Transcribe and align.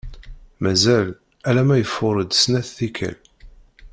Mazal, 0.61 1.07
alamma 1.49 1.75
ifuṛ-d 1.83 2.31
snat 2.41 2.67
tikkal. 2.77 3.17